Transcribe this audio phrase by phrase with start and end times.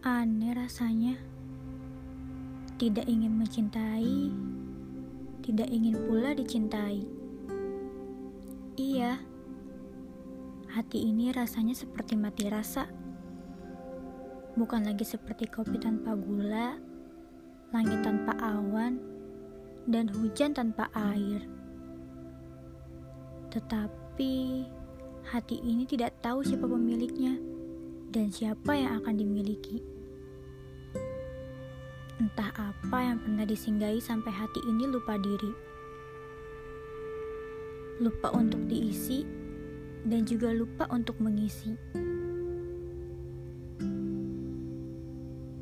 [0.00, 1.12] Aneh rasanya.
[2.80, 4.32] Tidak ingin mencintai,
[5.44, 7.04] tidak ingin pula dicintai.
[8.80, 9.20] Iya,
[10.72, 12.88] hati ini rasanya seperti mati rasa.
[14.56, 16.80] Bukan lagi seperti kopi tanpa gula,
[17.68, 18.96] langit tanpa awan,
[19.84, 21.44] dan hujan tanpa air.
[23.52, 24.64] Tetapi
[25.28, 27.36] hati ini tidak tahu siapa pemiliknya
[28.08, 29.89] dan siapa yang akan dimiliki.
[32.60, 35.52] Apa yang pernah disinggahi sampai hati ini lupa diri.
[38.04, 39.24] Lupa untuk diisi
[40.04, 41.72] dan juga lupa untuk mengisi.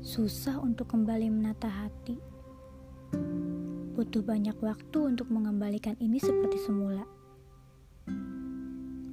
[0.00, 2.16] Susah untuk kembali menata hati.
[3.92, 7.04] Butuh banyak waktu untuk mengembalikan ini seperti semula.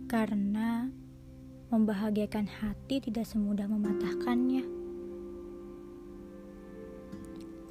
[0.07, 0.87] Karena
[1.67, 4.82] membahagiakan hati tidak semudah mematahkannya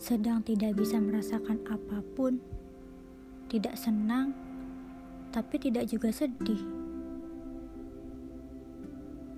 [0.02, 2.42] sedang tidak bisa merasakan apa pun,
[3.46, 4.34] tidak senang,
[5.30, 6.58] tapi tidak juga sedih.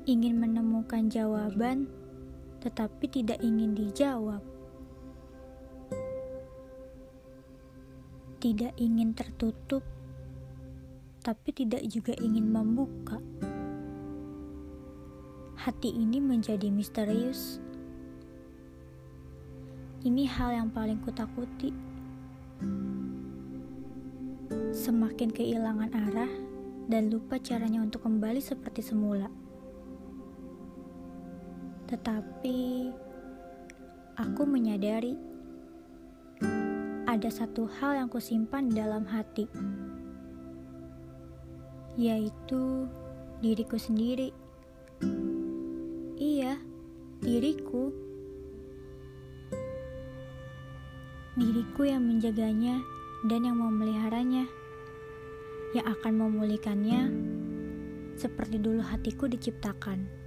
[0.08, 1.84] Ingin menemukan jawaban,
[2.64, 4.40] tetapi tidak ingin dijawab.
[8.40, 9.84] Tidak ingin tertutup,
[11.20, 13.20] tapi tidak juga ingin membuka.
[15.60, 17.60] Hati ini menjadi misterius
[20.04, 21.72] ini hal yang paling kutakuti.
[24.76, 26.32] Semakin kehilangan arah
[26.92, 29.32] dan lupa caranya untuk kembali seperti semula.
[31.88, 32.92] Tetapi
[34.20, 35.16] aku menyadari
[37.08, 39.48] ada satu hal yang kusimpan dalam hati,
[41.96, 42.84] yaitu
[43.40, 44.36] diriku sendiri.
[46.20, 46.60] Iya,
[47.24, 48.13] diriku.
[51.34, 52.78] Diriku yang menjaganya
[53.26, 54.46] dan yang memeliharanya,
[55.74, 57.10] yang akan memulihkannya
[58.14, 60.23] seperti dulu hatiku diciptakan.